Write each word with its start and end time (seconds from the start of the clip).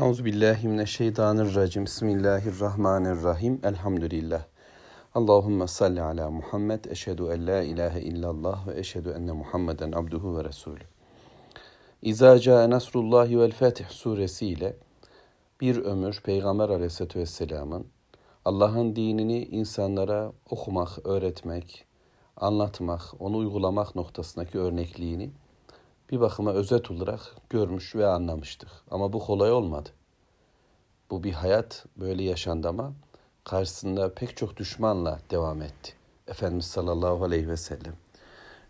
Euzu 0.00 0.24
billahi 0.24 0.68
mineşşeytanirracim. 0.68 1.84
Bismillahirrahmanirrahim. 1.84 3.60
Elhamdülillah. 3.64 4.42
Allahumme 5.14 5.66
salli 5.68 6.02
ala 6.02 6.30
Muhammed. 6.30 6.84
Eşhedü 6.84 7.22
en 7.22 7.46
la 7.46 7.62
ilahe 7.62 8.00
illallah 8.00 8.66
ve 8.66 8.78
eşhedü 8.78 9.10
enne 9.10 9.32
Muhammeden 9.32 9.92
abduhu 9.92 10.38
ve 10.38 10.44
resulü. 10.44 10.80
İza 12.02 12.38
caa 12.38 12.70
nasrullahi 12.70 13.40
vel 13.40 13.50
fetih 13.50 13.88
suresiyle 13.88 14.76
bir 15.60 15.76
ömür 15.76 16.20
Peygamber 16.24 16.68
aleyhissalatü 16.68 17.18
vesselamın 17.18 17.86
Allah'ın 18.44 18.96
dinini 18.96 19.44
insanlara 19.44 20.32
okumak, 20.50 21.06
öğretmek, 21.06 21.84
anlatmak, 22.36 23.02
onu 23.18 23.36
uygulamak 23.36 23.96
noktasındaki 23.96 24.58
örnekliğini 24.58 25.30
bir 26.10 26.20
bakıma 26.20 26.52
özet 26.52 26.90
olarak 26.90 27.20
görmüş 27.50 27.94
ve 27.94 28.06
anlamıştık. 28.06 28.68
Ama 28.90 29.12
bu 29.12 29.18
kolay 29.18 29.52
olmadı. 29.52 29.88
Bu 31.10 31.24
bir 31.24 31.32
hayat 31.32 31.86
böyle 31.96 32.22
yaşandı 32.22 32.68
ama 32.68 32.92
karşısında 33.44 34.14
pek 34.14 34.36
çok 34.36 34.56
düşmanla 34.56 35.20
devam 35.30 35.62
etti. 35.62 35.92
Efendimiz 36.26 36.66
sallallahu 36.66 37.24
aleyhi 37.24 37.48
ve 37.48 37.56
sellem. 37.56 37.94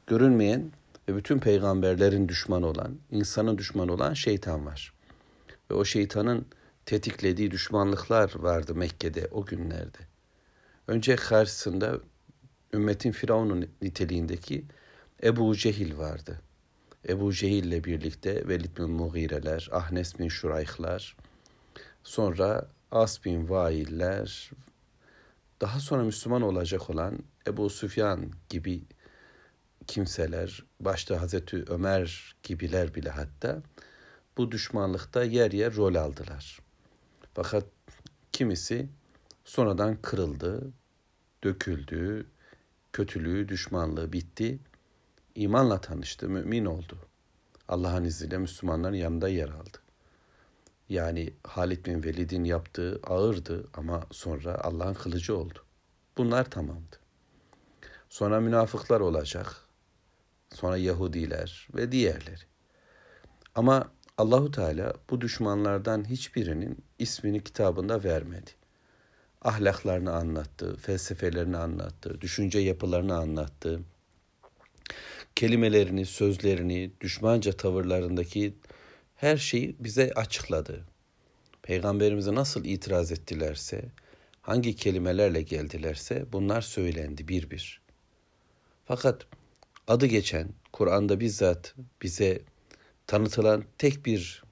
Görünmeyen 0.06 0.72
ve 1.08 1.16
bütün 1.16 1.38
peygamberlerin 1.38 2.28
düşmanı 2.28 2.66
olan, 2.66 2.98
insanın 3.10 3.58
düşmanı 3.58 3.92
olan 3.92 4.14
şeytan 4.14 4.66
var. 4.66 4.92
Ve 5.70 5.74
o 5.74 5.84
şeytanın 5.84 6.46
tetiklediği 6.86 7.50
düşmanlıklar 7.50 8.34
vardı 8.36 8.74
Mekke'de 8.74 9.28
o 9.32 9.44
günlerde. 9.44 9.98
Önce 10.86 11.16
karşısında 11.16 11.98
ümmetin 12.74 13.12
Firavun'un 13.12 13.68
niteliğindeki 13.82 14.64
Ebu 15.22 15.56
Cehil 15.56 15.98
vardı. 15.98 16.40
Ebu 17.08 17.32
Cehil 17.32 17.64
ile 17.64 17.84
birlikte 17.84 18.48
Velid 18.48 18.78
bin 18.78 18.90
Mughireler, 18.90 19.68
Ahnes 19.72 20.18
bin 20.18 20.28
Şurayhlar, 20.28 21.16
sonra 22.02 22.68
As 22.90 23.24
bin 23.24 23.48
Vailler, 23.48 24.50
daha 25.60 25.80
sonra 25.80 26.02
Müslüman 26.02 26.42
olacak 26.42 26.90
olan 26.90 27.18
Ebu 27.46 27.70
Süfyan 27.70 28.30
gibi 28.48 28.82
kimseler, 29.86 30.64
başta 30.80 31.20
Hazreti 31.20 31.64
Ömer 31.68 32.36
gibiler 32.42 32.94
bile 32.94 33.10
hatta 33.10 33.62
bu 34.36 34.50
düşmanlıkta 34.50 35.24
yer 35.24 35.52
yer 35.52 35.76
rol 35.76 35.94
aldılar. 35.94 36.58
Fakat 37.34 37.64
kimisi 38.32 38.88
sonradan 39.44 39.96
kırıldı, 40.02 40.72
döküldü, 41.44 42.26
kötülüğü, 42.92 43.48
düşmanlığı 43.48 44.12
bitti 44.12 44.58
imanla 45.38 45.80
tanıştı, 45.80 46.28
mümin 46.28 46.64
oldu. 46.64 46.98
Allah'ın 47.68 48.04
izniyle 48.04 48.38
Müslümanların 48.38 48.94
yanında 48.94 49.28
yer 49.28 49.48
aldı. 49.48 49.78
Yani 50.88 51.32
Halid 51.44 51.86
bin 51.86 52.04
Velid'in 52.04 52.44
yaptığı 52.44 53.00
ağırdı 53.06 53.68
ama 53.74 54.06
sonra 54.10 54.60
Allah'ın 54.64 54.94
kılıcı 54.94 55.36
oldu. 55.36 55.64
Bunlar 56.16 56.50
tamamdı. 56.50 56.96
Sonra 58.08 58.40
münafıklar 58.40 59.00
olacak. 59.00 59.56
Sonra 60.54 60.76
Yahudiler 60.76 61.68
ve 61.74 61.92
diğerleri. 61.92 62.42
Ama 63.54 63.90
Allahu 64.18 64.50
Teala 64.50 64.94
bu 65.10 65.20
düşmanlardan 65.20 66.08
hiçbirinin 66.08 66.78
ismini 66.98 67.44
kitabında 67.44 68.04
vermedi. 68.04 68.50
Ahlaklarını 69.42 70.12
anlattı, 70.12 70.76
felsefelerini 70.76 71.56
anlattı, 71.56 72.20
düşünce 72.20 72.58
yapılarını 72.58 73.16
anlattı, 73.16 73.80
kelimelerini, 75.38 76.06
sözlerini, 76.06 76.90
düşmanca 77.00 77.52
tavırlarındaki 77.52 78.54
her 79.16 79.36
şeyi 79.36 79.76
bize 79.80 80.12
açıkladı. 80.14 80.84
Peygamberimize 81.62 82.34
nasıl 82.34 82.64
itiraz 82.64 83.12
ettilerse, 83.12 83.84
hangi 84.42 84.76
kelimelerle 84.76 85.42
geldilerse 85.42 86.26
bunlar 86.32 86.60
söylendi 86.60 87.28
bir 87.28 87.50
bir. 87.50 87.80
Fakat 88.84 89.26
adı 89.88 90.06
geçen, 90.06 90.48
Kur'an'da 90.72 91.20
bizzat 91.20 91.74
bize 92.02 92.40
tanıtılan 93.06 93.64
tek 93.78 94.06
bir 94.06 94.42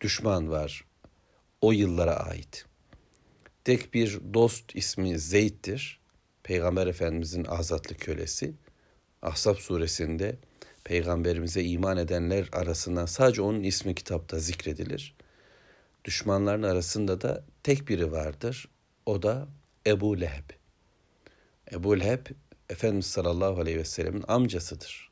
düşman 0.00 0.50
var. 0.50 0.84
O 1.60 1.72
yıllara 1.72 2.16
ait. 2.16 2.66
Tek 3.64 3.94
bir 3.94 4.20
dost 4.34 4.76
ismi 4.76 5.18
Zeyd'dir. 5.18 6.00
Peygamber 6.42 6.86
Efendimizin 6.86 7.44
azatlı 7.44 7.96
kölesi. 7.96 8.54
Ahzab 9.24 9.56
suresinde 9.56 10.36
peygamberimize 10.84 11.62
iman 11.62 11.96
edenler 11.96 12.48
arasından 12.52 13.06
sadece 13.06 13.42
onun 13.42 13.62
ismi 13.62 13.94
kitapta 13.94 14.38
zikredilir. 14.38 15.14
Düşmanların 16.04 16.62
arasında 16.62 17.20
da 17.20 17.44
tek 17.62 17.88
biri 17.88 18.12
vardır. 18.12 18.68
O 19.06 19.22
da 19.22 19.48
Ebu 19.86 20.20
Leheb. 20.20 20.50
Ebu 21.72 22.00
Leheb 22.00 22.26
Efendimiz 22.70 23.06
sallallahu 23.06 23.60
aleyhi 23.60 23.78
ve 23.78 23.84
sellemin 23.84 24.24
amcasıdır. 24.28 25.10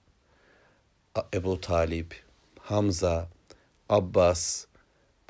Ebu 1.35 1.61
Talip, 1.61 2.23
Hamza, 2.59 3.31
Abbas 3.89 4.67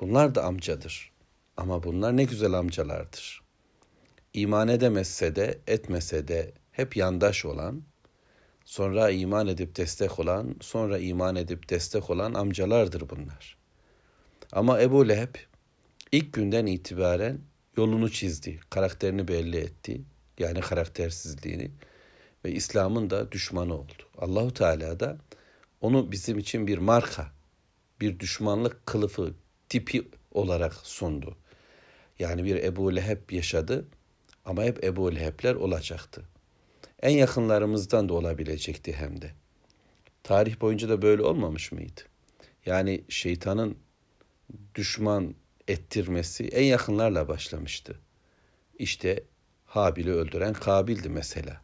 bunlar 0.00 0.34
da 0.34 0.44
amcadır. 0.44 1.12
Ama 1.56 1.82
bunlar 1.82 2.16
ne 2.16 2.25
güzel 2.25 2.53
amcalardır. 2.53 3.43
İman 4.34 4.69
edemezse 4.69 5.37
de 5.37 5.59
etmese 5.66 6.28
de 6.28 6.53
hep 6.72 6.97
yandaş 6.97 7.44
olan 7.44 7.82
sonra 8.72 9.10
iman 9.10 9.47
edip 9.47 9.77
destek 9.77 10.19
olan, 10.19 10.55
sonra 10.60 10.99
iman 10.99 11.37
edip 11.37 11.69
destek 11.69 12.10
olan 12.10 12.34
amcalardır 12.34 13.09
bunlar. 13.09 13.56
Ama 14.53 14.83
Ebu 14.83 15.09
Leheb 15.09 15.34
ilk 16.12 16.33
günden 16.33 16.66
itibaren 16.66 17.38
yolunu 17.77 18.11
çizdi, 18.11 18.61
karakterini 18.71 19.28
belli 19.28 19.56
etti. 19.56 20.00
Yani 20.38 20.61
karaktersizliğini 20.61 21.71
ve 22.44 22.53
İslam'ın 22.53 23.11
da 23.11 23.32
düşmanı 23.32 23.75
oldu. 23.75 23.93
Allahu 24.19 24.55
Teala 24.55 25.00
da 25.00 25.19
onu 25.81 26.12
bizim 26.12 26.38
için 26.38 26.66
bir 26.66 26.78
marka, 26.78 27.27
bir 28.00 28.19
düşmanlık 28.19 28.87
kılıfı, 28.87 29.34
tipi 29.69 30.09
olarak 30.31 30.75
sundu. 30.75 31.37
Yani 32.19 32.44
bir 32.44 32.56
Ebu 32.56 32.97
Leheb 32.97 33.31
yaşadı 33.31 33.84
ama 34.44 34.62
hep 34.62 34.84
Ebu 34.84 35.15
Leheb'ler 35.15 35.55
olacaktı 35.55 36.31
en 37.02 37.10
yakınlarımızdan 37.10 38.08
da 38.08 38.14
olabilecekti 38.14 38.92
hem 38.92 39.22
de. 39.22 39.30
Tarih 40.22 40.60
boyunca 40.60 40.88
da 40.88 41.02
böyle 41.02 41.22
olmamış 41.22 41.72
mıydı? 41.72 42.00
Yani 42.66 43.04
şeytanın 43.08 43.78
düşman 44.74 45.34
ettirmesi 45.68 46.48
en 46.48 46.64
yakınlarla 46.64 47.28
başlamıştı. 47.28 48.00
İşte 48.78 49.24
Habil'i 49.64 50.12
öldüren 50.12 50.52
Kabil'di 50.52 51.08
mesela. 51.08 51.62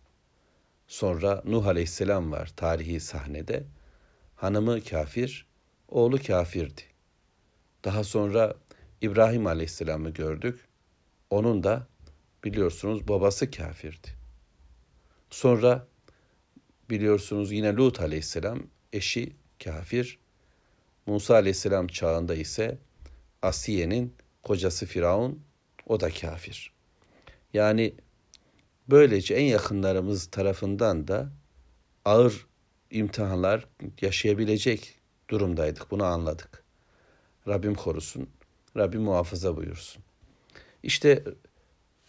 Sonra 0.87 1.43
Nuh 1.45 1.67
Aleyhisselam 1.67 2.33
var 2.33 2.53
tarihi 2.57 3.01
sahnede. 3.01 3.65
Hanımı 4.37 4.85
kafir, 4.85 5.47
oğlu 5.89 6.19
kafirdi. 6.23 6.83
Daha 7.85 8.05
sonra 8.05 8.55
İbrahim 9.01 9.47
Aleyhisselam'ı 9.47 10.11
gördük. 10.11 10.69
Onun 11.31 11.63
da 11.63 11.87
biliyorsunuz 12.45 13.09
babası 13.09 13.51
kafirdi. 13.51 14.18
Sonra 15.31 15.87
biliyorsunuz 16.91 17.53
yine 17.53 17.73
Lut 17.75 18.01
aleyhisselam 18.01 18.63
eşi 18.93 19.33
kafir. 19.65 20.19
Musa 21.07 21.35
aleyhisselam 21.35 21.87
çağında 21.87 22.35
ise 22.35 22.79
Asiye'nin 23.43 24.15
kocası 24.43 24.87
Firavun 24.87 25.43
o 25.87 26.01
da 26.01 26.11
kafir. 26.11 26.73
Yani 27.55 27.95
böylece 28.89 29.35
en 29.35 29.45
yakınlarımız 29.45 30.27
tarafından 30.27 31.09
da 31.09 31.33
ağır 32.05 32.47
imtihanlar 32.91 33.67
yaşayabilecek 34.01 34.95
durumdaydık. 35.31 35.91
Bunu 35.91 36.05
anladık. 36.05 36.65
Rabbim 37.49 37.75
korusun. 37.75 38.29
Rabbim 38.77 39.03
muhafaza 39.03 39.57
buyursun. 39.57 40.03
İşte 40.83 41.25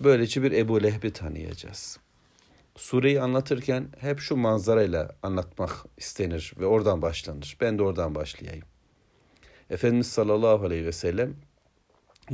böylece 0.03 0.43
bir 0.43 0.51
Ebu 0.51 0.83
Lehb'i 0.83 1.13
tanıyacağız 1.13 1.99
sureyi 2.79 3.21
anlatırken 3.21 3.89
hep 3.99 4.19
şu 4.19 4.35
manzarayla 4.35 5.15
anlatmak 5.23 5.85
istenir 5.97 6.53
ve 6.59 6.65
oradan 6.65 7.01
başlanır. 7.01 7.57
Ben 7.61 7.77
de 7.77 7.83
oradan 7.83 8.15
başlayayım. 8.15 8.65
Efendimiz 9.69 10.07
sallallahu 10.07 10.65
aleyhi 10.65 10.85
ve 10.85 10.91
sellem 10.91 11.35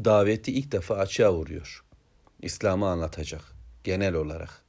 daveti 0.05 0.51
ilk 0.51 0.71
defa 0.71 0.95
açığa 0.95 1.33
vuruyor. 1.33 1.85
İslam'ı 2.41 2.89
anlatacak 2.89 3.41
genel 3.83 4.13
olarak. 4.13 4.65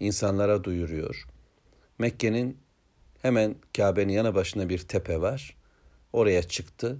İnsanlara 0.00 0.64
duyuruyor. 0.64 1.26
Mekke'nin 1.98 2.58
hemen 3.22 3.56
Kabe'nin 3.76 4.12
yanı 4.12 4.34
başında 4.34 4.68
bir 4.68 4.78
tepe 4.78 5.20
var. 5.20 5.56
Oraya 6.12 6.42
çıktı 6.42 6.98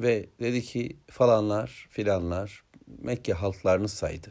ve 0.00 0.28
dedi 0.40 0.62
ki 0.62 0.96
falanlar 1.10 1.86
filanlar 1.90 2.64
Mekke 2.86 3.32
halklarını 3.32 3.88
saydı. 3.88 4.30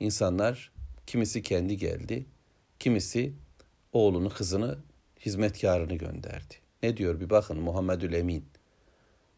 İnsanlar 0.00 0.73
Kimisi 1.06 1.42
kendi 1.42 1.76
geldi, 1.76 2.26
kimisi 2.78 3.32
oğlunu, 3.92 4.30
kızını, 4.30 4.78
hizmetkarını 5.20 5.94
gönderdi. 5.94 6.54
Ne 6.82 6.96
diyor 6.96 7.20
bir 7.20 7.30
bakın 7.30 7.60
Muhammedül 7.60 8.12
Emin. 8.12 8.44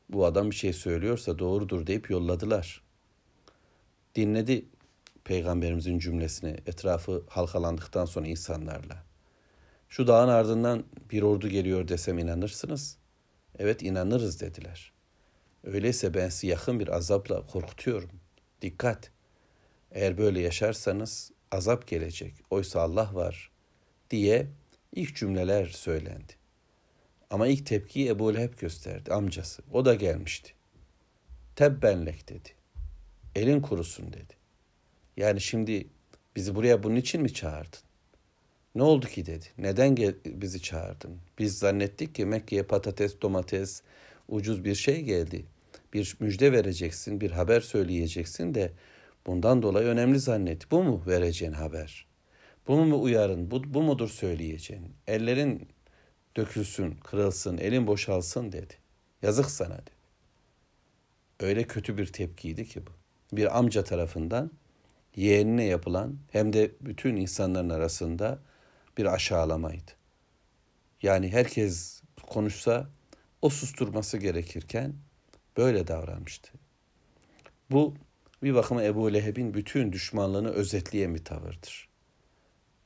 Bu 0.08 0.26
adam 0.26 0.50
bir 0.50 0.56
şey 0.56 0.72
söylüyorsa 0.72 1.38
doğrudur 1.38 1.86
deyip 1.86 2.10
yolladılar. 2.10 2.82
Dinledi 4.14 4.64
peygamberimizin 5.24 5.98
cümlesini 5.98 6.56
etrafı 6.66 7.24
halkalandıktan 7.28 8.04
sonra 8.04 8.26
insanlarla. 8.26 9.04
Şu 9.88 10.06
dağın 10.06 10.28
ardından 10.28 10.84
bir 11.10 11.22
ordu 11.22 11.48
geliyor 11.48 11.88
desem 11.88 12.18
inanırsınız. 12.18 12.98
Evet 13.58 13.82
inanırız 13.82 14.40
dediler. 14.40 14.92
Öyleyse 15.64 16.14
ben 16.14 16.28
sizi 16.28 16.46
yakın 16.46 16.80
bir 16.80 16.88
azapla 16.88 17.46
korkutuyorum. 17.46 18.10
Dikkat! 18.62 19.10
Eğer 19.90 20.18
böyle 20.18 20.40
yaşarsanız 20.40 21.32
azap 21.50 21.86
gelecek. 21.86 22.34
Oysa 22.50 22.80
Allah 22.80 23.14
var 23.14 23.50
diye 24.10 24.46
ilk 24.94 25.16
cümleler 25.16 25.66
söylendi. 25.66 26.32
Ama 27.30 27.46
ilk 27.46 27.66
tepkiyi 27.66 28.08
Ebu 28.08 28.34
Leheb 28.34 28.58
gösterdi 28.58 29.12
amcası. 29.12 29.62
O 29.72 29.84
da 29.84 29.94
gelmişti. 29.94 30.52
Tebbenlek 31.56 32.28
dedi. 32.28 32.48
Elin 33.34 33.60
kurusun 33.60 34.12
dedi. 34.12 34.34
Yani 35.16 35.40
şimdi 35.40 35.86
bizi 36.36 36.54
buraya 36.54 36.82
bunun 36.82 36.96
için 36.96 37.22
mi 37.22 37.34
çağırdın? 37.34 37.78
Ne 38.74 38.82
oldu 38.82 39.06
ki 39.06 39.26
dedi. 39.26 39.44
Neden 39.58 39.96
bizi 40.24 40.62
çağırdın? 40.62 41.18
Biz 41.38 41.58
zannettik 41.58 42.14
ki 42.14 42.24
Mekke'ye 42.24 42.62
patates, 42.62 43.20
domates, 43.22 43.82
ucuz 44.28 44.64
bir 44.64 44.74
şey 44.74 45.02
geldi. 45.02 45.44
Bir 45.92 46.16
müjde 46.20 46.52
vereceksin, 46.52 47.20
bir 47.20 47.30
haber 47.30 47.60
söyleyeceksin 47.60 48.54
de 48.54 48.72
bundan 49.26 49.62
dolayı 49.62 49.86
önemli 49.86 50.18
zannet. 50.18 50.70
Bu 50.70 50.82
mu 50.82 51.02
vereceğin 51.06 51.52
haber? 51.52 52.06
Bu 52.68 52.76
mu 52.76 53.02
uyarın? 53.02 53.50
Bu, 53.50 53.74
bu 53.74 53.82
mudur 53.82 54.08
söyleyeceğin? 54.08 54.94
Ellerin 55.06 55.68
dökülsün, 56.36 56.90
kırılsın, 56.90 57.58
elin 57.58 57.86
boşalsın 57.86 58.52
dedi. 58.52 58.74
Yazık 59.22 59.50
sana 59.50 59.74
dedi. 59.74 59.90
Öyle 61.40 61.62
kötü 61.62 61.98
bir 61.98 62.06
tepkiydi 62.06 62.68
ki 62.68 62.86
bu. 62.86 62.90
Bir 63.36 63.58
amca 63.58 63.84
tarafından 63.84 64.50
yeğenine 65.16 65.64
yapılan 65.64 66.18
hem 66.32 66.52
de 66.52 66.70
bütün 66.80 67.16
insanların 67.16 67.70
arasında 67.70 68.38
bir 68.98 69.06
aşağılamaydı. 69.06 69.92
Yani 71.02 71.32
herkes 71.32 72.02
konuşsa 72.26 72.88
o 73.42 73.48
susturması 73.48 74.18
gerekirken 74.18 74.94
böyle 75.56 75.86
davranmıştı. 75.86 76.50
Bu 77.70 77.94
bir 78.42 78.54
bakıma 78.54 78.82
Ebu 78.82 79.12
Leheb'in 79.12 79.54
bütün 79.54 79.92
düşmanlığını 79.92 80.50
özetleyen 80.50 81.14
bir 81.14 81.24
tavırdır. 81.24 81.88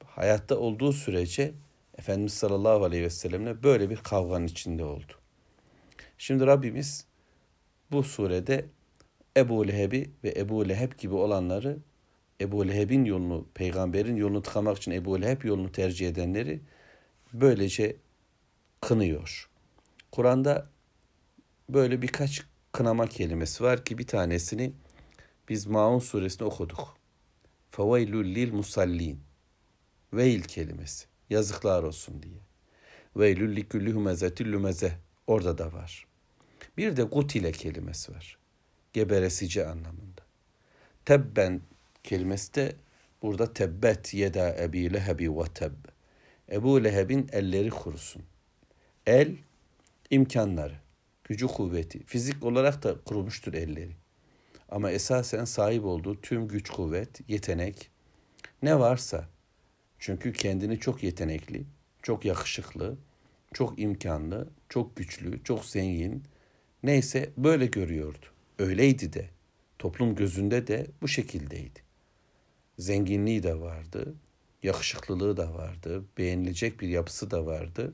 Hayatta 0.05 0.57
olduğu 0.59 0.93
sürece 0.93 1.55
Efendimiz 1.99 2.33
sallallahu 2.33 2.85
aleyhi 2.85 3.03
ve 3.03 3.11
sellemle 3.11 3.63
böyle 3.63 3.91
bir 3.91 3.97
kavganın 3.97 4.47
içinde 4.47 4.85
oldu. 4.85 5.13
Şimdi 6.19 6.47
Rabbimiz 6.47 7.07
bu 7.91 8.03
surede 8.03 8.67
Ebu 9.37 9.69
Leheb'i 9.69 10.11
ve 10.25 10.35
Ebu 10.37 10.69
Leheb 10.69 10.93
gibi 10.99 11.15
olanları 11.15 11.79
Ebu 12.41 12.69
Leheb'in 12.69 13.05
yolunu, 13.05 13.47
peygamberin 13.55 14.17
yolunu 14.17 14.43
tıkamak 14.43 14.77
için 14.77 14.91
Ebu 14.91 15.23
Leheb 15.23 15.45
yolunu 15.45 15.73
tercih 15.73 16.09
edenleri 16.09 16.61
böylece 17.33 17.97
kınıyor. 18.81 19.51
Kur'an'da 20.13 20.69
böyle 21.69 22.03
birkaç 22.03 22.43
kınama 22.73 23.07
kelimesi 23.07 23.65
var 23.65 23.85
ki 23.85 23.99
bir 23.99 24.07
tanesini 24.07 24.73
biz 25.51 25.67
Maun 25.67 25.99
suresinde 25.99 26.45
okuduk. 26.45 26.97
Feveylül 27.71 28.35
lil 28.35 28.53
musallin. 28.53 29.21
Veil 30.13 30.43
kelimesi. 30.43 31.07
Yazıklar 31.31 31.83
olsun 31.83 32.23
diye. 32.23 32.41
Veylül 33.17 33.57
likülli 33.57 33.93
humezetil 33.93 34.53
lümeze. 34.53 34.99
Orada 35.27 35.59
da 35.59 35.73
var. 35.73 36.07
Bir 36.77 36.97
de 36.97 37.03
gutile 37.03 37.53
kelimesi 37.53 38.13
var. 38.13 38.39
Geberesici 38.93 39.67
anlamında. 39.67 40.23
Tebben 41.05 41.61
kelimesi 42.05 42.55
de 42.55 42.77
burada 43.23 43.53
tebbet 43.53 44.15
yeda 44.15 44.57
ebi 44.57 44.93
lehebi 44.93 45.37
ve 45.37 45.45
tebb. 45.55 45.85
Ebu 46.53 46.85
Leheb'in 46.85 47.29
elleri 47.33 47.71
kurusun. 47.71 48.23
El, 49.07 49.37
imkanları, 50.11 50.75
gücü 51.25 51.47
kuvveti. 51.47 52.05
Fizik 52.07 52.45
olarak 52.45 52.83
da 52.83 53.01
kurumuştur 53.05 53.55
elleri. 53.55 54.00
Ama 54.71 54.91
esasen 54.91 55.45
sahip 55.45 55.85
olduğu 55.85 56.21
tüm 56.21 56.49
güç 56.49 56.71
kuvvet, 56.71 57.21
yetenek 57.29 57.91
ne 58.63 58.79
varsa 58.79 59.29
çünkü 59.99 60.33
kendini 60.33 60.81
çok 60.81 61.03
yetenekli, 61.03 61.65
çok 62.03 62.25
yakışıklı, 62.25 62.97
çok 63.55 63.79
imkanlı, 63.79 64.49
çok 64.69 64.97
güçlü, 64.97 65.45
çok 65.45 65.65
zengin 65.65 66.23
neyse 66.83 67.31
böyle 67.37 67.67
görüyordu. 67.67 68.27
Öyleydi 68.59 69.13
de. 69.13 69.29
Toplum 69.79 70.15
gözünde 70.15 70.67
de 70.67 70.87
bu 71.03 71.09
şekildeydi. 71.09 71.81
Zenginliği 72.79 73.43
de 73.43 73.61
vardı, 73.61 74.15
yakışıklılığı 74.63 75.37
da 75.37 75.55
vardı, 75.55 76.05
beğenilecek 76.19 76.81
bir 76.81 76.89
yapısı 76.89 77.31
da 77.31 77.47
vardı. 77.47 77.93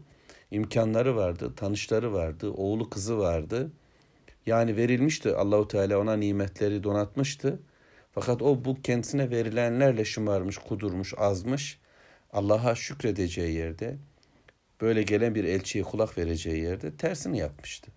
imkanları 0.50 1.16
vardı, 1.16 1.54
tanışları 1.56 2.12
vardı, 2.12 2.50
oğlu 2.50 2.90
kızı 2.90 3.18
vardı. 3.18 3.72
Yani 4.46 4.76
verilmişti 4.76 5.34
Allahu 5.34 5.68
Teala 5.68 5.98
ona 5.98 6.16
nimetleri 6.16 6.84
donatmıştı. 6.84 7.60
Fakat 8.12 8.42
o 8.42 8.64
bu 8.64 8.82
kendisine 8.82 9.30
verilenlerle 9.30 10.04
şımarmış, 10.04 10.58
kudurmuş, 10.58 11.14
azmış. 11.16 11.78
Allah'a 12.32 12.74
şükredeceği 12.74 13.56
yerde, 13.56 13.96
böyle 14.80 15.02
gelen 15.02 15.34
bir 15.34 15.44
elçiye 15.44 15.84
kulak 15.84 16.18
vereceği 16.18 16.62
yerde 16.62 16.96
tersini 16.96 17.38
yapmıştı. 17.38 17.92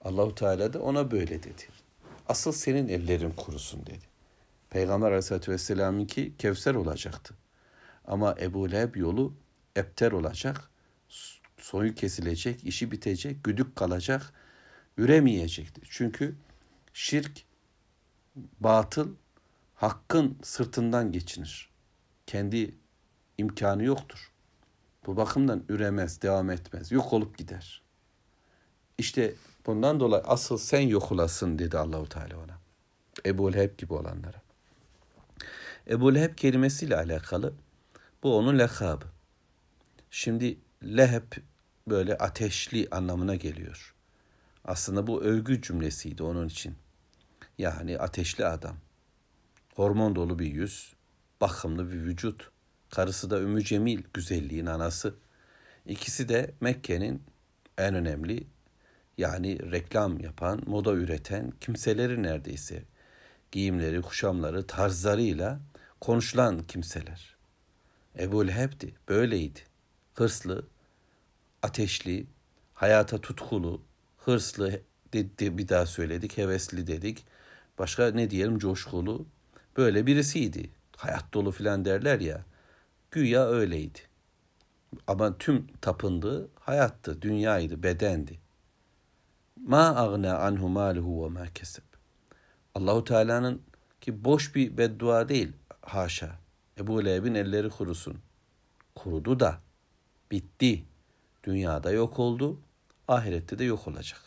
Allahu 0.00 0.34
Teala 0.34 0.72
da 0.72 0.82
ona 0.82 1.10
böyle 1.10 1.42
dedi. 1.42 1.62
Asıl 2.28 2.52
senin 2.52 2.88
ellerin 2.88 3.30
kurusun 3.30 3.86
dedi. 3.86 4.04
Peygamber 4.70 5.06
Aleyhisselatü 5.06 5.52
Vesselam'ın 5.52 6.06
ki 6.06 6.32
Kevser 6.38 6.74
olacaktı. 6.74 7.34
Ama 8.04 8.34
Ebu 8.40 8.70
Leheb 8.70 8.96
yolu 8.96 9.34
epter 9.76 10.12
olacak, 10.12 10.70
soyu 11.58 11.94
kesilecek, 11.94 12.64
işi 12.64 12.90
bitecek, 12.90 13.44
güdük 13.44 13.76
kalacak, 13.76 14.32
üremeyecekti. 14.98 15.80
Çünkü 15.90 16.34
şirk, 16.92 17.44
batıl, 18.60 19.14
hakkın 19.74 20.38
sırtından 20.42 21.12
geçinir. 21.12 21.70
Kendi 22.26 22.74
imkanı 23.38 23.84
yoktur. 23.84 24.32
Bu 25.06 25.16
bakımdan 25.16 25.64
üremez, 25.68 26.22
devam 26.22 26.50
etmez, 26.50 26.92
yok 26.92 27.12
olup 27.12 27.38
gider. 27.38 27.82
İşte 28.98 29.34
bundan 29.66 30.00
dolayı 30.00 30.22
asıl 30.22 30.58
sen 30.58 30.80
yok 30.80 31.12
olasın 31.12 31.58
dedi 31.58 31.78
Allahu 31.78 32.08
Teala 32.08 32.36
ona. 32.36 32.58
Ebu 33.26 33.52
Leheb 33.52 33.78
gibi 33.78 33.94
olanlara. 33.94 34.42
Ebu 35.90 36.14
Leheb 36.14 36.36
kelimesiyle 36.36 36.96
alakalı 36.96 37.52
bu 38.22 38.36
onun 38.36 38.58
lekabı. 38.58 39.04
Şimdi 40.10 40.58
leheb 40.82 41.32
böyle 41.88 42.18
ateşli 42.18 42.88
anlamına 42.90 43.34
geliyor. 43.34 43.94
Aslında 44.68 45.06
bu 45.06 45.22
övgü 45.22 45.62
cümlesiydi 45.62 46.22
onun 46.22 46.48
için. 46.48 46.74
Yani 47.58 47.98
ateşli 47.98 48.46
adam. 48.46 48.76
Hormon 49.74 50.16
dolu 50.16 50.38
bir 50.38 50.46
yüz, 50.46 50.92
bakımlı 51.40 51.92
bir 51.92 51.96
vücut. 51.96 52.50
Karısı 52.90 53.30
da 53.30 53.40
Ümmü 53.40 53.64
Cemil, 53.64 54.02
güzelliğin 54.14 54.66
anası. 54.66 55.14
İkisi 55.86 56.28
de 56.28 56.54
Mekke'nin 56.60 57.22
en 57.78 57.94
önemli 57.94 58.46
yani 59.18 59.70
reklam 59.72 60.20
yapan, 60.20 60.62
moda 60.66 60.92
üreten 60.92 61.52
kimseleri 61.60 62.22
neredeyse. 62.22 62.84
Giyimleri, 63.52 64.02
kuşamları, 64.02 64.66
tarzlarıyla 64.66 65.60
konuşulan 66.00 66.58
kimseler. 66.58 67.36
Ebu 68.18 68.46
Leheb'di, 68.46 68.94
böyleydi. 69.08 69.60
Hırslı, 70.14 70.66
ateşli, 71.62 72.26
hayata 72.74 73.20
tutkulu, 73.20 73.87
hırslı 74.28 74.80
dedi, 75.12 75.58
bir 75.58 75.68
daha 75.68 75.86
söyledik, 75.86 76.38
hevesli 76.38 76.86
dedik. 76.86 77.26
Başka 77.78 78.10
ne 78.10 78.30
diyelim 78.30 78.58
coşkulu. 78.58 79.26
Böyle 79.76 80.06
birisiydi. 80.06 80.70
Hayat 80.96 81.34
dolu 81.34 81.50
filan 81.50 81.84
derler 81.84 82.20
ya. 82.20 82.44
Güya 83.10 83.46
öyleydi. 83.46 83.98
Ama 85.06 85.38
tüm 85.38 85.66
tapındığı 85.80 86.48
hayattı, 86.54 87.22
dünyaydı, 87.22 87.82
bedendi. 87.82 88.38
Ma 89.56 89.96
agna 89.96 90.38
anhu 90.38 90.68
maluhu 90.68 91.24
ve 91.24 91.28
ma 91.28 91.46
keseb. 91.46 91.82
Allahu 92.74 93.04
Teala'nın 93.04 93.62
ki 94.00 94.24
boş 94.24 94.54
bir 94.54 94.78
beddua 94.78 95.28
değil 95.28 95.52
haşa. 95.80 96.38
Ebu 96.78 97.04
Leheb'in 97.04 97.34
elleri 97.34 97.70
kurusun. 97.70 98.18
Kurudu 98.94 99.40
da 99.40 99.60
bitti. 100.30 100.84
Dünyada 101.44 101.90
yok 101.90 102.18
oldu, 102.18 102.60
ahirette 103.08 103.58
de 103.58 103.64
yok 103.64 103.88
olacak. 103.88 104.20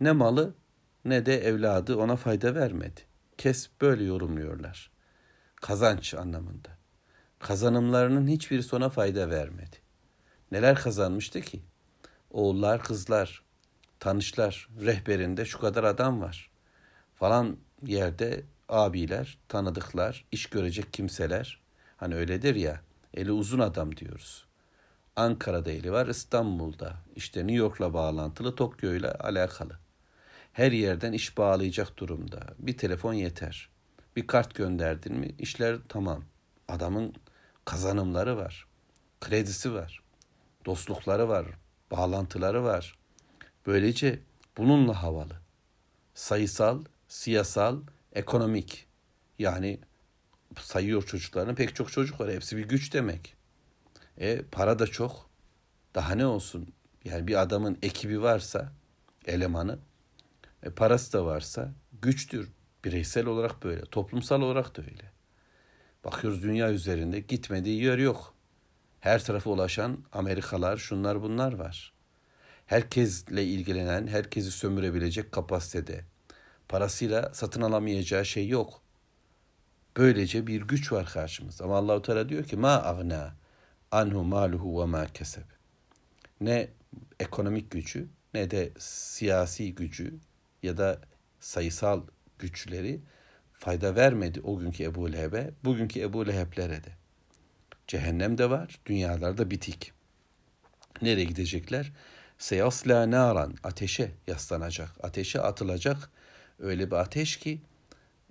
Ne 0.00 0.12
malı 0.12 0.54
ne 1.04 1.26
de 1.26 1.44
evladı 1.44 1.96
ona 1.96 2.16
fayda 2.16 2.54
vermedi. 2.54 3.00
Kes 3.38 3.70
böyle 3.80 4.04
yorumluyorlar. 4.04 4.90
Kazanç 5.56 6.14
anlamında. 6.14 6.68
Kazanımlarının 7.38 8.28
hiçbir 8.28 8.62
sona 8.62 8.88
fayda 8.88 9.30
vermedi. 9.30 9.76
Neler 10.52 10.76
kazanmıştı 10.76 11.40
ki? 11.40 11.62
Oğullar, 12.30 12.82
kızlar, 12.82 13.42
tanışlar 14.00 14.68
rehberinde 14.80 15.44
şu 15.44 15.60
kadar 15.60 15.84
adam 15.84 16.20
var. 16.20 16.50
Falan 17.14 17.56
yerde 17.82 18.44
abiler, 18.68 19.38
tanıdıklar, 19.48 20.24
iş 20.32 20.46
görecek 20.46 20.92
kimseler. 20.92 21.60
Hani 21.96 22.14
öyledir 22.14 22.54
ya, 22.54 22.80
eli 23.14 23.32
uzun 23.32 23.58
adam 23.58 23.96
diyoruz. 23.96 24.45
Ankara'da 25.16 25.70
eli 25.70 25.92
var, 25.92 26.06
İstanbul'da. 26.06 26.94
İşte 27.16 27.40
New 27.40 27.56
York'la 27.56 27.94
bağlantılı, 27.94 28.54
Tokyo 28.54 28.94
ile 28.94 29.12
alakalı. 29.12 29.78
Her 30.52 30.72
yerden 30.72 31.12
iş 31.12 31.38
bağlayacak 31.38 31.98
durumda. 31.98 32.40
Bir 32.58 32.78
telefon 32.78 33.12
yeter. 33.12 33.68
Bir 34.16 34.26
kart 34.26 34.54
gönderdin 34.54 35.16
mi 35.16 35.34
işler 35.38 35.78
tamam. 35.88 36.24
Adamın 36.68 37.14
kazanımları 37.64 38.36
var. 38.36 38.66
Kredisi 39.20 39.74
var. 39.74 40.02
Dostlukları 40.66 41.28
var. 41.28 41.46
Bağlantıları 41.90 42.64
var. 42.64 42.98
Böylece 43.66 44.20
bununla 44.56 45.02
havalı. 45.02 45.34
Sayısal, 46.14 46.84
siyasal, 47.08 47.80
ekonomik. 48.12 48.86
Yani 49.38 49.80
sayıyor 50.60 51.02
çocuklarını 51.02 51.54
pek 51.54 51.74
çok 51.74 51.92
çocuk 51.92 52.20
var. 52.20 52.32
Hepsi 52.32 52.56
bir 52.56 52.68
güç 52.68 52.92
demek. 52.92 53.35
E 54.18 54.42
para 54.52 54.78
da 54.78 54.86
çok. 54.86 55.30
Daha 55.94 56.14
ne 56.14 56.26
olsun? 56.26 56.72
Yani 57.04 57.26
bir 57.26 57.42
adamın 57.42 57.78
ekibi 57.82 58.22
varsa, 58.22 58.72
elemanı, 59.26 59.78
e, 60.62 60.70
parası 60.70 61.12
da 61.12 61.26
varsa 61.26 61.72
güçtür. 62.02 62.50
Bireysel 62.84 63.26
olarak 63.26 63.64
böyle, 63.64 63.84
toplumsal 63.84 64.42
olarak 64.42 64.76
da 64.76 64.82
öyle. 64.82 65.12
Bakıyoruz 66.04 66.42
dünya 66.42 66.72
üzerinde 66.72 67.20
gitmediği 67.20 67.82
yer 67.82 67.98
yok. 67.98 68.34
Her 69.00 69.24
tarafa 69.24 69.50
ulaşan 69.50 69.98
Amerikalar, 70.12 70.76
şunlar 70.76 71.22
bunlar 71.22 71.52
var. 71.52 71.92
Herkesle 72.66 73.44
ilgilenen, 73.44 74.06
herkesi 74.06 74.50
sömürebilecek 74.50 75.32
kapasitede. 75.32 76.04
Parasıyla 76.68 77.30
satın 77.34 77.60
alamayacağı 77.60 78.26
şey 78.26 78.48
yok. 78.48 78.82
Böylece 79.96 80.46
bir 80.46 80.62
güç 80.62 80.92
var 80.92 81.06
karşımızda. 81.06 81.64
Ama 81.64 81.76
Allahu 81.76 82.02
Teala 82.02 82.28
diyor 82.28 82.44
ki 82.44 82.56
ma 82.56 82.82
agna 82.84 83.34
anhu 83.90 84.24
maluhu 84.24 84.80
ve 84.80 84.84
ma 84.84 85.06
keseb. 85.06 85.42
Ne 86.40 86.68
ekonomik 87.20 87.70
gücü 87.70 88.08
ne 88.34 88.50
de 88.50 88.72
siyasi 88.78 89.74
gücü 89.74 90.14
ya 90.62 90.76
da 90.76 91.00
sayısal 91.40 92.02
güçleri 92.38 93.00
fayda 93.52 93.96
vermedi 93.96 94.40
o 94.40 94.58
günkü 94.58 94.84
Ebu 94.84 95.12
Leheb'e, 95.12 95.50
bugünkü 95.64 96.00
Ebu 96.00 96.26
Leheb'lere 96.26 96.84
de. 96.84 96.90
Cehennem 97.86 98.38
de 98.38 98.50
var, 98.50 98.80
dünyalarda 98.86 99.50
bitik. 99.50 99.92
Nereye 101.02 101.24
gidecekler? 101.24 101.92
Seyasla 102.38 103.10
naran, 103.10 103.54
ateşe 103.64 104.10
yaslanacak, 104.26 104.90
ateşe 105.02 105.40
atılacak. 105.40 106.10
Öyle 106.58 106.90
bir 106.90 106.96
ateş 106.96 107.36
ki 107.36 107.60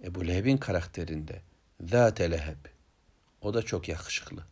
Ebu 0.04 0.28
Leheb'in 0.28 0.58
karakterinde. 0.58 1.42
Zâte 1.82 2.32
leheb. 2.32 2.66
O 3.42 3.54
da 3.54 3.62
çok 3.62 3.90
yakışıklı. 3.90 4.44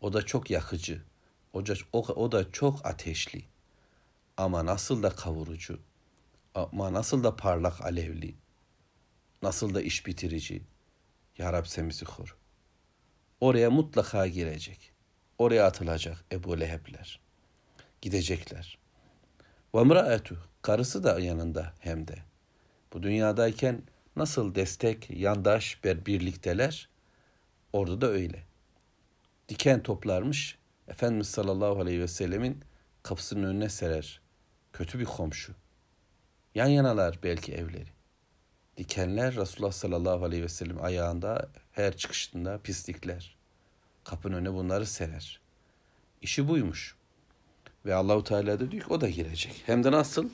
O 0.00 0.12
da 0.12 0.22
çok 0.22 0.50
yakıcı. 0.50 1.02
O 1.52 1.66
da, 1.66 1.74
o, 1.92 2.32
da 2.32 2.52
çok 2.52 2.86
ateşli. 2.86 3.44
Ama 4.36 4.66
nasıl 4.66 5.02
da 5.02 5.10
kavurucu. 5.10 5.80
Ama 6.54 6.92
nasıl 6.92 7.24
da 7.24 7.36
parlak 7.36 7.80
alevli. 7.80 8.34
Nasıl 9.42 9.74
da 9.74 9.82
iş 9.82 10.06
bitirici. 10.06 10.62
Ya 11.38 11.52
Rab 11.52 11.64
semizi 11.64 12.04
kur. 12.04 12.36
Oraya 13.40 13.70
mutlaka 13.70 14.26
girecek. 14.26 14.92
Oraya 15.38 15.66
atılacak 15.66 16.24
Ebu 16.32 16.60
Leheb'ler. 16.60 17.20
Gidecekler. 18.02 18.78
Ve 19.74 19.82
mraetu. 19.82 20.38
Karısı 20.62 21.04
da 21.04 21.20
yanında 21.20 21.72
hem 21.78 22.08
de. 22.08 22.18
Bu 22.92 23.02
dünyadayken 23.02 23.82
nasıl 24.16 24.54
destek, 24.54 25.10
yandaş, 25.10 25.84
birlikteler 25.84 26.88
orada 27.72 28.00
da 28.00 28.06
öyle. 28.06 28.44
Diken 29.48 29.82
toplarmış 29.82 30.58
Efendimiz 30.88 31.28
sallallahu 31.28 31.80
aleyhi 31.80 32.00
ve 32.00 32.08
sellemin 32.08 32.64
kapısının 33.02 33.42
önüne 33.42 33.68
serer. 33.68 34.20
Kötü 34.72 34.98
bir 34.98 35.04
komşu. 35.04 35.52
Yan 36.54 36.66
yanalar 36.66 37.18
belki 37.22 37.54
evleri. 37.54 37.88
Dikenler 38.76 39.36
Resulullah 39.36 39.72
sallallahu 39.72 40.24
aleyhi 40.24 40.42
ve 40.42 40.48
sellem 40.48 40.84
ayağında 40.84 41.48
her 41.72 41.96
çıkışında 41.96 42.58
pislikler. 42.58 43.36
Kapının 44.04 44.36
önüne 44.36 44.52
bunları 44.52 44.86
serer. 44.86 45.40
İşi 46.22 46.48
buymuş. 46.48 46.96
Ve 47.86 47.94
Allahu 47.94 48.24
Teala 48.24 48.60
da 48.60 48.70
diyor 48.70 48.84
ki 48.84 48.92
o 48.92 49.00
da 49.00 49.08
girecek. 49.08 49.62
Hem 49.66 49.84
de 49.84 49.92
nasıl? 49.92 50.28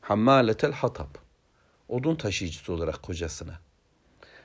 Hammaletel 0.00 0.72
hatab. 0.72 1.14
Odun 1.88 2.16
taşıyıcısı 2.16 2.72
olarak 2.72 3.02
kocasına. 3.02 3.60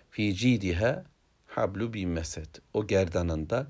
Fi 0.10 0.36
cidiha 0.36 1.06
hablu 1.48 1.94
bin 1.94 2.10
meset. 2.10 2.62
O 2.74 2.88
gerdanında 2.88 3.68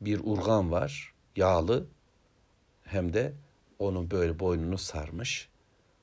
bir 0.00 0.20
urgan 0.24 0.70
var. 0.70 1.14
Yağlı. 1.36 1.86
Hem 2.84 3.12
de 3.12 3.32
onun 3.78 4.10
böyle 4.10 4.38
boynunu 4.38 4.78
sarmış. 4.78 5.48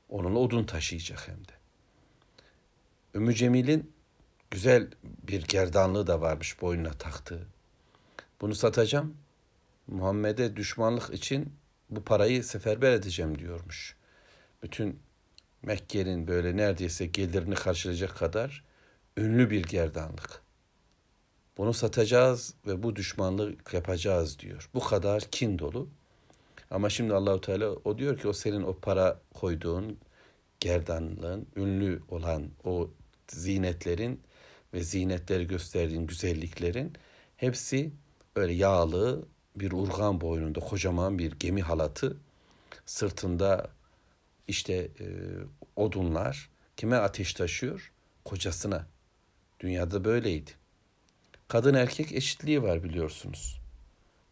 Onunla 0.10 0.40
odun 0.40 0.64
taşıyacak 0.64 1.28
hem 1.28 1.38
de. 1.38 1.52
Ümmü 3.16 3.36
Cemil'in 3.36 3.92
güzel 4.52 4.92
bir 5.04 5.44
gerdanlığı 5.44 6.08
da 6.08 6.22
varmış 6.22 6.62
boynuna 6.62 6.92
taktığı. 6.92 7.48
Bunu 8.42 8.56
satacağım. 8.56 9.18
Muhammed'e 9.88 10.56
düşmanlık 10.56 11.14
için 11.14 11.54
bu 11.90 12.04
parayı 12.04 12.44
seferber 12.44 12.92
edeceğim 12.92 13.40
diyormuş. 13.40 13.96
Bütün 14.64 15.00
Mekke'nin 15.62 16.28
böyle 16.28 16.58
neredeyse 16.58 17.06
gelirini 17.06 17.56
karşılayacak 17.56 18.18
kadar 18.18 18.64
ünlü 19.18 19.50
bir 19.50 19.64
gerdanlık. 19.64 20.42
Bunu 21.58 21.74
satacağız 21.74 22.54
ve 22.68 22.84
bu 22.84 22.96
düşmanlık 22.96 23.74
yapacağız 23.74 24.40
diyor. 24.40 24.70
Bu 24.74 24.80
kadar 24.80 25.22
kin 25.22 25.60
dolu. 25.60 25.90
Ama 26.72 26.90
şimdi 26.90 27.14
Allahu 27.14 27.42
Teala 27.42 27.70
o 27.70 27.98
diyor 27.98 28.18
ki 28.18 28.28
o 28.28 28.34
senin 28.34 28.64
o 28.64 28.74
para 28.74 29.20
koyduğun 29.34 29.98
gerdanlığın 30.60 31.48
ünlü 31.56 32.02
olan 32.10 32.50
o 32.64 32.90
zinetlerin 33.28 34.22
ve 34.74 34.84
zinetleri 34.84 35.48
gösterdiğin 35.48 36.08
güzelliklerin 36.08 36.94
hepsi 37.38 37.92
öyle 38.36 38.54
yağlı 38.54 39.26
bir 39.56 39.72
urgan 39.72 40.22
boynunda 40.22 40.60
kocaman 40.60 41.20
bir 41.20 41.32
gemi 41.32 41.62
halatı 41.62 42.18
sırtında 42.86 43.70
işte 44.48 44.74
e, 44.74 45.08
odunlar 45.76 46.50
kime 46.78 46.96
ateş 46.96 47.34
taşıyor? 47.34 47.92
Kocasına. 48.26 48.88
Dünyada 49.60 50.06
böyleydi. 50.06 50.52
Kadın 51.48 51.74
erkek 51.74 52.12
eşitliği 52.12 52.64
var 52.64 52.84
biliyorsunuz. 52.84 53.62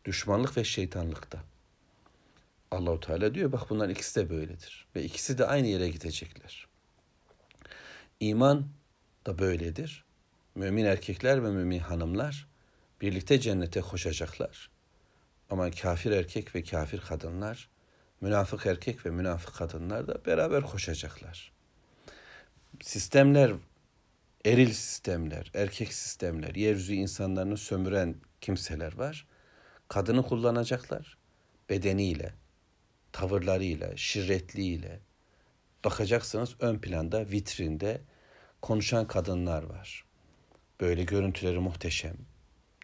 Düşmanlık 0.06 0.58
ve 0.58 0.64
şeytanlıkta. 0.64 1.44
Allahu 2.72 3.00
Teala 3.00 3.36
diyor 3.36 3.52
bak 3.52 3.70
bunlar 3.70 3.90
ikisi 3.90 4.20
de 4.20 4.30
böyledir 4.30 4.88
ve 4.96 5.04
ikisi 5.04 5.38
de 5.38 5.46
aynı 5.46 5.68
yere 5.68 5.90
gidecekler. 5.90 6.68
İman 8.20 8.68
da 9.26 9.40
böyledir. 9.40 10.06
Mümin 10.56 10.86
erkekler 10.86 11.44
ve 11.44 11.50
mümin 11.50 11.80
hanımlar 11.80 12.48
birlikte 13.02 13.40
cennete 13.40 13.82
koşacaklar. 13.82 14.70
Ama 15.50 15.72
kafir 15.72 16.12
erkek 16.12 16.56
ve 16.56 16.64
kafir 16.64 17.00
kadınlar, 17.00 17.70
münafık 18.22 18.66
erkek 18.66 19.06
ve 19.06 19.10
münafık 19.10 19.56
kadınlar 19.56 20.08
da 20.08 20.26
beraber 20.26 20.64
koşacaklar. 20.64 21.52
Sistemler, 22.82 23.54
eril 24.46 24.74
sistemler, 24.74 25.52
erkek 25.54 25.94
sistemler, 25.94 26.56
yeryüzü 26.56 26.94
insanlarını 26.94 27.58
sömüren 27.58 28.16
kimseler 28.42 28.98
var. 28.98 29.28
Kadını 29.88 30.24
kullanacaklar 30.24 31.18
bedeniyle, 31.70 32.34
tavırlarıyla, 33.12 33.98
şirretliğiyle. 33.98 35.00
Bakacaksınız 35.86 36.56
ön 36.60 36.80
planda, 36.80 37.32
vitrinde 37.32 38.02
konuşan 38.62 39.08
kadınlar 39.08 39.64
var. 39.64 40.06
Böyle 40.82 41.04
görüntüleri 41.04 41.60
muhteşem. 41.60 42.18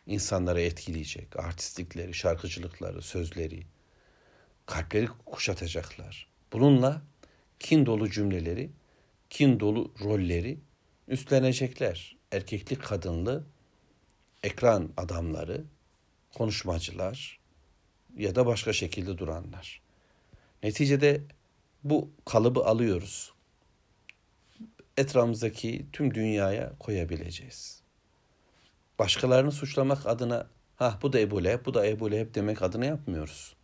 İnsanları 0.06 0.62
etkileyecek. 0.62 1.40
Artistlikleri, 1.40 2.14
şarkıcılıkları, 2.14 3.02
sözleri. 3.02 3.64
Kalpleri 4.66 5.08
kuşatacaklar. 5.26 6.28
Bununla 6.54 7.02
kin 7.60 7.86
dolu 7.86 8.10
cümleleri, 8.10 8.72
kin 9.30 9.60
dolu 9.60 9.94
rolleri 10.04 10.60
üstlenecekler. 11.12 12.18
Erkekli 12.32 12.76
kadınlı 12.76 13.44
ekran 14.44 14.90
adamları, 14.98 15.64
konuşmacılar 16.34 17.40
ya 18.18 18.36
da 18.36 18.46
başka 18.46 18.74
şekilde 18.74 19.18
duranlar. 19.18 19.82
Neticede 20.64 21.22
bu 21.84 22.10
kalıbı 22.26 22.66
alıyoruz. 22.66 23.34
Etrafımızdaki 24.98 25.86
tüm 25.94 26.14
dünyaya 26.14 26.74
koyabileceğiz. 26.80 27.82
Başkalarını 29.00 29.52
suçlamak 29.52 30.06
adına 30.06 30.48
ha 30.76 31.00
bu 31.02 31.14
da 31.14 31.20
Ebu 31.20 31.44
Leheb, 31.44 31.66
bu 31.66 31.74
da 31.74 31.88
Ebu 31.88 32.12
Leheb 32.12 32.36
demek 32.36 32.62
adına 32.62 32.86
yapmıyoruz. 32.86 33.56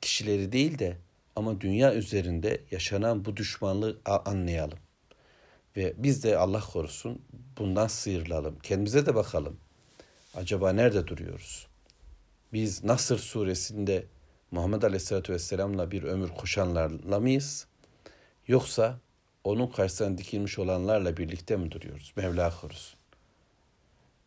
Kişileri 0.00 0.52
değil 0.52 0.78
de 0.78 0.96
Ama 1.36 1.60
dünya 1.60 1.94
üzerinde 1.94 2.60
yaşanan 2.70 3.24
bu 3.24 3.36
düşmanlığı 3.36 4.00
anlayalım. 4.04 4.78
Ve 5.80 5.94
biz 5.96 6.24
de 6.24 6.36
Allah 6.36 6.60
korusun 6.60 7.22
bundan 7.58 7.86
sıyrılalım. 7.86 8.58
Kendimize 8.58 9.06
de 9.06 9.14
bakalım. 9.14 9.60
Acaba 10.34 10.72
nerede 10.72 11.06
duruyoruz? 11.06 11.66
Biz 12.52 12.84
Nasır 12.84 13.18
suresinde 13.18 14.06
Muhammed 14.50 14.82
Aleyhisselatü 14.82 15.32
Vesselam'la 15.32 15.90
bir 15.90 16.02
ömür 16.02 16.28
koşanlarla 16.28 17.20
mıyız? 17.20 17.66
Yoksa 18.46 18.98
onun 19.44 19.66
karşısına 19.66 20.18
dikilmiş 20.18 20.58
olanlarla 20.58 21.16
birlikte 21.16 21.56
mi 21.56 21.70
duruyoruz? 21.70 22.12
Mevla 22.16 22.60
korusun. 22.60 22.98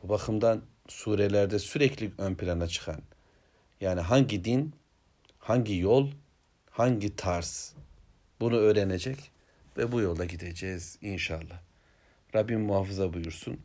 Bu 0.03 0.09
bakımdan 0.09 0.61
surelerde 0.87 1.59
sürekli 1.59 2.11
ön 2.17 2.35
plana 2.35 2.67
çıkan 2.67 3.01
yani 3.81 4.01
hangi 4.01 4.45
din, 4.45 4.75
hangi 5.39 5.77
yol, 5.77 6.11
hangi 6.69 7.15
tarz 7.15 7.73
bunu 8.39 8.55
öğrenecek 8.55 9.32
ve 9.77 9.91
bu 9.91 10.01
yolda 10.01 10.25
gideceğiz 10.25 10.97
inşallah. 11.01 11.61
Rabbim 12.35 12.61
muhafaza 12.61 13.13
buyursun. 13.13 13.59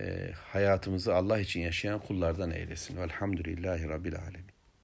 E, 0.00 0.30
hayatımızı 0.34 1.14
Allah 1.14 1.40
için 1.40 1.60
yaşayan 1.60 2.00
kullardan 2.00 2.50
eylesin. 2.50 2.96
Velhamdülillahi 2.96 3.88
Rabbil 3.88 4.16
Alemin. 4.18 4.55